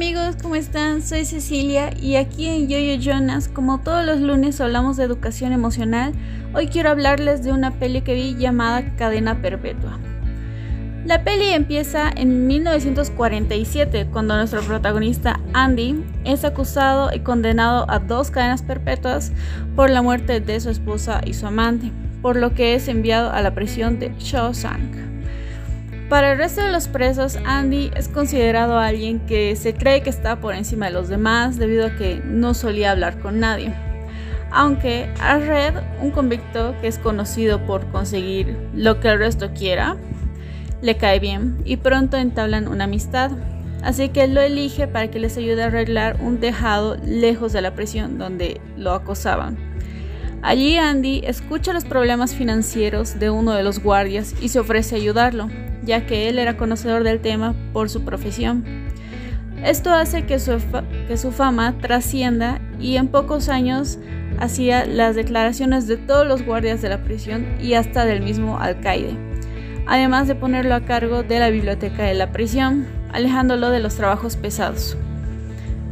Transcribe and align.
amigos, 0.00 0.36
¿cómo 0.40 0.56
están? 0.56 1.02
Soy 1.02 1.26
Cecilia 1.26 1.90
y 2.00 2.16
aquí 2.16 2.46
en 2.46 2.68
Yoyo 2.68 2.94
Jonas, 2.94 3.48
como 3.48 3.80
todos 3.80 4.02
los 4.06 4.18
lunes 4.18 4.58
hablamos 4.58 4.96
de 4.96 5.04
educación 5.04 5.52
emocional, 5.52 6.14
hoy 6.54 6.68
quiero 6.68 6.88
hablarles 6.88 7.44
de 7.44 7.52
una 7.52 7.72
peli 7.72 8.00
que 8.00 8.14
vi 8.14 8.34
llamada 8.34 8.96
Cadena 8.96 9.42
Perpetua. 9.42 9.98
La 11.04 11.22
peli 11.22 11.50
empieza 11.50 12.08
en 12.16 12.46
1947, 12.46 14.08
cuando 14.10 14.34
nuestro 14.36 14.62
protagonista 14.62 15.38
Andy 15.52 16.02
es 16.24 16.46
acusado 16.46 17.10
y 17.14 17.20
condenado 17.20 17.84
a 17.90 17.98
dos 17.98 18.30
cadenas 18.30 18.62
perpetuas 18.62 19.32
por 19.76 19.90
la 19.90 20.00
muerte 20.00 20.40
de 20.40 20.60
su 20.60 20.70
esposa 20.70 21.20
y 21.26 21.34
su 21.34 21.46
amante, 21.46 21.92
por 22.22 22.36
lo 22.36 22.54
que 22.54 22.74
es 22.74 22.88
enviado 22.88 23.30
a 23.32 23.42
la 23.42 23.54
prisión 23.54 23.98
de 23.98 24.14
Shawshank. 24.18 25.09
Para 26.10 26.32
el 26.32 26.38
resto 26.38 26.60
de 26.60 26.72
los 26.72 26.88
presos, 26.88 27.38
Andy 27.46 27.92
es 27.94 28.08
considerado 28.08 28.80
alguien 28.80 29.20
que 29.20 29.54
se 29.54 29.74
cree 29.74 30.02
que 30.02 30.10
está 30.10 30.40
por 30.40 30.56
encima 30.56 30.86
de 30.86 30.92
los 30.92 31.06
demás 31.06 31.56
debido 31.56 31.86
a 31.86 31.94
que 31.94 32.20
no 32.24 32.52
solía 32.52 32.90
hablar 32.90 33.20
con 33.20 33.38
nadie. 33.38 33.72
Aunque 34.50 35.08
a 35.20 35.38
Red, 35.38 35.74
un 36.02 36.10
convicto 36.10 36.74
que 36.80 36.88
es 36.88 36.98
conocido 36.98 37.64
por 37.64 37.86
conseguir 37.92 38.56
lo 38.74 38.98
que 38.98 39.06
el 39.06 39.20
resto 39.20 39.52
quiera, 39.52 39.96
le 40.82 40.96
cae 40.96 41.20
bien 41.20 41.58
y 41.64 41.76
pronto 41.76 42.16
entablan 42.16 42.66
una 42.66 42.84
amistad. 42.84 43.30
Así 43.84 44.08
que 44.08 44.26
lo 44.26 44.40
elige 44.40 44.88
para 44.88 45.12
que 45.12 45.20
les 45.20 45.36
ayude 45.36 45.62
a 45.62 45.66
arreglar 45.66 46.16
un 46.20 46.40
tejado 46.40 46.96
lejos 47.06 47.52
de 47.52 47.62
la 47.62 47.76
prisión 47.76 48.18
donde 48.18 48.60
lo 48.76 48.94
acosaban. 48.94 49.56
Allí 50.42 50.76
Andy 50.76 51.22
escucha 51.24 51.72
los 51.72 51.84
problemas 51.84 52.34
financieros 52.34 53.20
de 53.20 53.30
uno 53.30 53.52
de 53.52 53.62
los 53.62 53.80
guardias 53.80 54.34
y 54.40 54.48
se 54.48 54.58
ofrece 54.58 54.96
a 54.96 54.98
ayudarlo, 54.98 55.48
ya 55.84 56.06
que 56.06 56.28
él 56.28 56.38
era 56.38 56.56
conocedor 56.56 57.04
del 57.04 57.20
tema 57.20 57.54
por 57.72 57.88
su 57.90 58.04
profesión. 58.04 58.64
Esto 59.64 59.90
hace 59.90 60.24
que 60.24 60.38
su, 60.38 61.32
fama 61.32 61.76
trascienda 61.78 62.60
y 62.78 62.96
en 62.96 63.08
pocos 63.08 63.50
años 63.50 63.98
hacía 64.38 64.86
las 64.86 65.16
declaraciones 65.16 65.86
de 65.86 65.98
todos 65.98 66.26
los 66.26 66.44
guardias 66.44 66.80
de 66.80 66.88
la 66.88 67.04
prisión 67.04 67.46
y 67.60 67.74
hasta 67.74 68.06
del 68.06 68.22
mismo 68.22 68.58
alcaide, 68.58 69.16
además 69.86 70.28
de 70.28 70.34
ponerlo 70.34 70.74
a 70.74 70.80
cargo 70.80 71.22
de 71.22 71.38
la 71.38 71.50
biblioteca 71.50 72.04
de 72.04 72.14
la 72.14 72.32
prisión, 72.32 72.86
alejándolo 73.12 73.68
de 73.68 73.80
los 73.80 73.96
trabajos 73.96 74.36
pesados. 74.36 74.96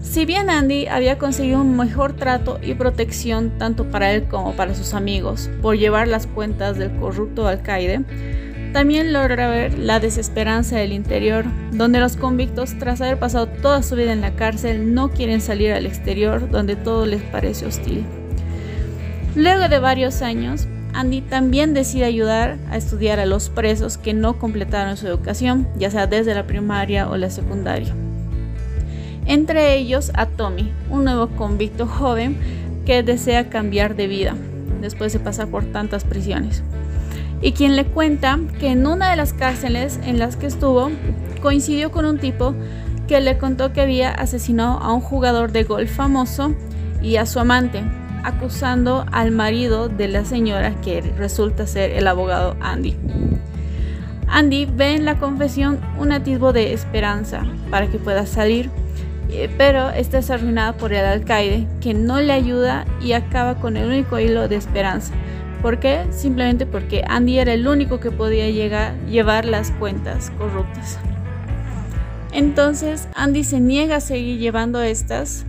Si 0.00 0.24
bien 0.24 0.48
Andy 0.48 0.86
había 0.86 1.18
conseguido 1.18 1.60
un 1.60 1.76
mejor 1.76 2.14
trato 2.14 2.58
y 2.62 2.72
protección 2.72 3.58
tanto 3.58 3.84
para 3.90 4.10
él 4.12 4.26
como 4.28 4.54
para 4.54 4.74
sus 4.74 4.94
amigos 4.94 5.50
por 5.60 5.76
llevar 5.76 6.08
las 6.08 6.26
cuentas 6.26 6.78
del 6.78 6.90
corrupto 6.96 7.46
alcaide, 7.46 8.00
también 8.72 9.12
logra 9.12 9.48
ver 9.48 9.78
la 9.78 10.00
desesperanza 10.00 10.76
del 10.76 10.92
interior, 10.92 11.44
donde 11.72 11.98
los 12.00 12.16
convictos, 12.16 12.78
tras 12.78 13.00
haber 13.00 13.18
pasado 13.18 13.46
toda 13.46 13.82
su 13.82 13.96
vida 13.96 14.12
en 14.12 14.20
la 14.20 14.34
cárcel, 14.34 14.94
no 14.94 15.10
quieren 15.10 15.40
salir 15.40 15.72
al 15.72 15.86
exterior, 15.86 16.50
donde 16.50 16.76
todo 16.76 17.06
les 17.06 17.22
parece 17.22 17.66
hostil. 17.66 18.04
Luego 19.34 19.68
de 19.68 19.78
varios 19.78 20.22
años, 20.22 20.66
Andy 20.92 21.20
también 21.20 21.74
decide 21.74 22.04
ayudar 22.04 22.58
a 22.70 22.76
estudiar 22.76 23.20
a 23.20 23.26
los 23.26 23.48
presos 23.48 23.98
que 23.98 24.14
no 24.14 24.38
completaron 24.38 24.96
su 24.96 25.06
educación, 25.06 25.68
ya 25.76 25.90
sea 25.90 26.06
desde 26.06 26.34
la 26.34 26.46
primaria 26.46 27.08
o 27.08 27.16
la 27.16 27.30
secundaria. 27.30 27.94
Entre 29.26 29.76
ellos 29.76 30.10
a 30.14 30.26
Tommy, 30.26 30.72
un 30.90 31.04
nuevo 31.04 31.28
convicto 31.28 31.86
joven 31.86 32.36
que 32.86 33.02
desea 33.02 33.48
cambiar 33.48 33.94
de 33.94 34.08
vida 34.08 34.34
después 34.80 35.12
de 35.12 35.20
pasar 35.20 35.48
por 35.48 35.64
tantas 35.64 36.04
prisiones 36.04 36.62
y 37.42 37.52
quien 37.52 37.76
le 37.76 37.86
cuenta 37.86 38.38
que 38.58 38.68
en 38.68 38.86
una 38.86 39.10
de 39.10 39.16
las 39.16 39.32
cárceles 39.32 39.98
en 40.04 40.18
las 40.18 40.36
que 40.36 40.46
estuvo 40.46 40.90
coincidió 41.40 41.90
con 41.90 42.04
un 42.04 42.18
tipo 42.18 42.54
que 43.08 43.20
le 43.20 43.38
contó 43.38 43.72
que 43.72 43.80
había 43.80 44.10
asesinado 44.10 44.78
a 44.78 44.92
un 44.92 45.00
jugador 45.00 45.52
de 45.52 45.64
golf 45.64 45.90
famoso 45.90 46.54
y 47.02 47.16
a 47.16 47.26
su 47.26 47.40
amante, 47.40 47.82
acusando 48.24 49.06
al 49.10 49.32
marido 49.32 49.88
de 49.88 50.08
la 50.08 50.24
señora 50.24 50.80
que 50.80 51.00
resulta 51.00 51.66
ser 51.66 51.90
el 51.92 52.06
abogado 52.06 52.56
Andy. 52.60 52.96
Andy 54.28 54.66
ve 54.66 54.94
en 54.94 55.04
la 55.04 55.18
confesión 55.18 55.80
un 55.98 56.12
atisbo 56.12 56.52
de 56.52 56.72
esperanza 56.72 57.44
para 57.70 57.88
que 57.88 57.98
pueda 57.98 58.26
salir, 58.26 58.70
eh, 59.30 59.50
pero 59.58 59.90
está 59.90 60.18
arruinada 60.32 60.74
por 60.74 60.92
el 60.92 61.04
alcaide 61.04 61.66
que 61.80 61.94
no 61.94 62.20
le 62.20 62.32
ayuda 62.32 62.84
y 63.02 63.12
acaba 63.12 63.56
con 63.56 63.76
el 63.76 63.88
único 63.88 64.20
hilo 64.20 64.46
de 64.46 64.54
esperanza, 64.54 65.14
¿Por 65.62 65.78
qué? 65.78 66.06
Simplemente 66.10 66.64
porque 66.64 67.04
Andy 67.06 67.38
era 67.38 67.52
el 67.52 67.68
único 67.68 68.00
que 68.00 68.10
podía 68.10 68.48
llegar, 68.48 68.94
llevar 69.06 69.44
las 69.44 69.70
cuentas 69.72 70.30
corruptas. 70.38 70.98
Entonces 72.32 73.08
Andy 73.14 73.44
se 73.44 73.60
niega 73.60 73.96
a 73.96 74.00
seguir 74.00 74.38
llevando 74.38 74.80
estas 74.80 75.44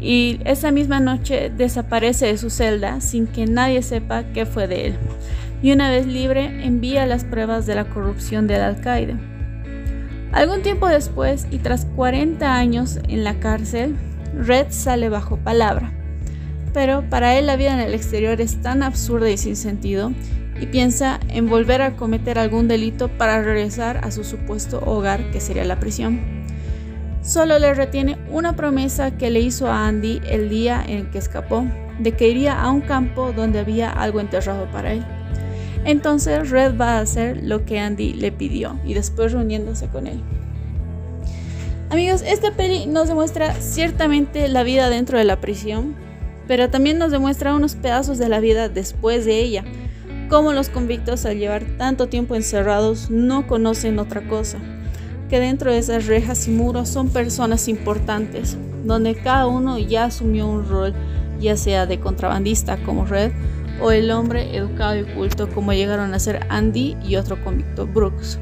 y 0.00 0.40
esa 0.44 0.72
misma 0.72 0.98
noche 0.98 1.52
desaparece 1.56 2.26
de 2.26 2.38
su 2.38 2.50
celda 2.50 3.00
sin 3.00 3.26
que 3.26 3.46
nadie 3.46 3.82
sepa 3.82 4.24
qué 4.32 4.44
fue 4.44 4.66
de 4.66 4.88
él. 4.88 4.94
Y 5.62 5.72
una 5.72 5.88
vez 5.88 6.06
libre 6.06 6.64
envía 6.64 7.06
las 7.06 7.24
pruebas 7.24 7.64
de 7.64 7.76
la 7.76 7.84
corrupción 7.84 8.48
del 8.48 8.60
alcaide. 8.60 9.16
Algún 10.32 10.62
tiempo 10.62 10.88
después 10.88 11.46
y 11.52 11.58
tras 11.58 11.84
40 11.94 12.56
años 12.56 12.98
en 13.08 13.22
la 13.22 13.38
cárcel, 13.38 13.94
Red 14.36 14.66
sale 14.70 15.08
bajo 15.08 15.36
palabra 15.36 15.92
pero 16.74 17.08
para 17.08 17.38
él 17.38 17.46
la 17.46 17.56
vida 17.56 17.72
en 17.72 17.80
el 17.80 17.94
exterior 17.94 18.40
es 18.40 18.60
tan 18.60 18.82
absurda 18.82 19.30
y 19.30 19.38
sin 19.38 19.56
sentido 19.56 20.12
y 20.60 20.66
piensa 20.66 21.20
en 21.28 21.48
volver 21.48 21.80
a 21.80 21.96
cometer 21.96 22.38
algún 22.38 22.68
delito 22.68 23.08
para 23.08 23.42
regresar 23.42 24.00
a 24.04 24.10
su 24.10 24.24
supuesto 24.24 24.82
hogar 24.84 25.30
que 25.30 25.40
sería 25.40 25.64
la 25.64 25.80
prisión. 25.80 26.20
Solo 27.22 27.58
le 27.58 27.72
retiene 27.72 28.18
una 28.30 28.54
promesa 28.54 29.16
que 29.16 29.30
le 29.30 29.40
hizo 29.40 29.68
a 29.68 29.86
Andy 29.86 30.20
el 30.28 30.50
día 30.50 30.84
en 30.86 31.10
que 31.10 31.18
escapó, 31.18 31.64
de 31.98 32.12
que 32.12 32.28
iría 32.28 32.60
a 32.60 32.70
un 32.70 32.82
campo 32.82 33.32
donde 33.32 33.60
había 33.60 33.90
algo 33.90 34.20
enterrado 34.20 34.66
para 34.70 34.92
él. 34.92 35.04
Entonces 35.84 36.50
Red 36.50 36.78
va 36.78 36.98
a 36.98 37.00
hacer 37.00 37.42
lo 37.42 37.64
que 37.64 37.78
Andy 37.78 38.14
le 38.14 38.32
pidió 38.32 38.78
y 38.84 38.94
después 38.94 39.32
reuniéndose 39.32 39.88
con 39.88 40.06
él. 40.06 40.20
Amigos, 41.90 42.22
esta 42.26 42.50
peli 42.52 42.86
nos 42.86 43.08
demuestra 43.08 43.54
ciertamente 43.54 44.48
la 44.48 44.62
vida 44.62 44.90
dentro 44.90 45.16
de 45.16 45.24
la 45.24 45.40
prisión, 45.40 45.94
pero 46.46 46.70
también 46.70 46.98
nos 46.98 47.10
demuestra 47.10 47.54
unos 47.54 47.74
pedazos 47.74 48.18
de 48.18 48.28
la 48.28 48.40
vida 48.40 48.68
después 48.68 49.24
de 49.24 49.40
ella, 49.40 49.64
cómo 50.28 50.52
los 50.52 50.68
convictos 50.68 51.24
al 51.26 51.38
llevar 51.38 51.64
tanto 51.78 52.08
tiempo 52.08 52.34
encerrados 52.34 53.10
no 53.10 53.46
conocen 53.46 53.98
otra 53.98 54.26
cosa, 54.28 54.58
que 55.28 55.40
dentro 55.40 55.70
de 55.70 55.78
esas 55.78 56.06
rejas 56.06 56.48
y 56.48 56.50
muros 56.50 56.88
son 56.88 57.08
personas 57.08 57.68
importantes, 57.68 58.56
donde 58.84 59.14
cada 59.14 59.46
uno 59.46 59.78
ya 59.78 60.04
asumió 60.04 60.46
un 60.46 60.68
rol, 60.68 60.94
ya 61.40 61.56
sea 61.56 61.86
de 61.86 62.00
contrabandista 62.00 62.76
como 62.78 63.06
Red, 63.06 63.32
o 63.80 63.90
el 63.90 64.10
hombre 64.10 64.56
educado 64.56 64.96
y 64.96 65.04
culto 65.04 65.48
como 65.48 65.72
llegaron 65.72 66.14
a 66.14 66.18
ser 66.18 66.46
Andy 66.48 66.96
y 67.04 67.16
otro 67.16 67.42
convicto 67.42 67.86
Brooks. 67.86 68.38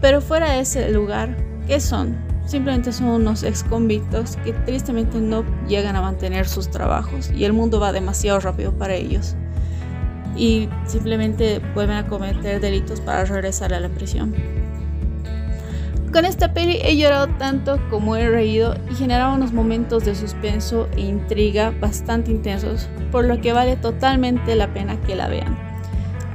Pero 0.00 0.20
fuera 0.20 0.52
de 0.52 0.60
ese 0.60 0.90
lugar, 0.90 1.36
¿qué 1.66 1.78
son? 1.78 2.16
Simplemente 2.46 2.92
son 2.92 3.08
unos 3.08 3.44
ex 3.44 3.62
convictos 3.64 4.36
que 4.44 4.52
tristemente 4.52 5.18
no 5.20 5.44
llegan 5.68 5.96
a 5.96 6.02
mantener 6.02 6.48
sus 6.48 6.70
trabajos 6.70 7.30
y 7.30 7.44
el 7.44 7.52
mundo 7.52 7.80
va 7.80 7.92
demasiado 7.92 8.40
rápido 8.40 8.72
para 8.72 8.94
ellos. 8.94 9.36
Y 10.36 10.68
simplemente 10.86 11.60
vuelven 11.74 11.96
a 11.96 12.06
cometer 12.06 12.60
delitos 12.60 13.00
para 13.00 13.24
regresar 13.24 13.72
a 13.72 13.80
la 13.80 13.88
prisión. 13.88 14.34
Con 16.12 16.26
esta 16.26 16.52
peli 16.52 16.78
he 16.82 16.96
llorado 16.98 17.28
tanto 17.38 17.80
como 17.88 18.16
he 18.16 18.28
reído 18.28 18.74
y 18.90 18.94
generaba 18.94 19.32
unos 19.32 19.54
momentos 19.54 20.04
de 20.04 20.14
suspenso 20.14 20.86
e 20.94 21.00
intriga 21.00 21.72
bastante 21.80 22.30
intensos, 22.30 22.88
por 23.10 23.24
lo 23.24 23.40
que 23.40 23.54
vale 23.54 23.76
totalmente 23.76 24.54
la 24.54 24.74
pena 24.74 25.00
que 25.00 25.16
la 25.16 25.28
vean. 25.28 25.56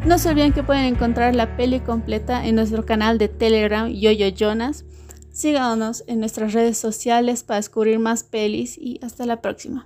No 0.03 0.17
se 0.17 0.29
olviden 0.29 0.53
que 0.53 0.63
pueden 0.63 0.85
encontrar 0.85 1.35
la 1.35 1.55
peli 1.57 1.79
completa 1.79 2.47
en 2.47 2.55
nuestro 2.55 2.87
canal 2.87 3.19
de 3.19 3.27
Telegram 3.27 3.87
Yoyo 3.87 4.29
Jonas 4.29 4.83
Síganos 5.37 6.03
en 6.07 6.19
nuestras 6.19 6.53
redes 6.53 6.79
sociales 6.79 7.43
para 7.43 7.57
descubrir 7.57 7.99
más 7.99 8.23
pelis 8.23 8.75
y 8.75 8.99
hasta 9.03 9.23
la 9.27 9.39
próxima. 9.39 9.85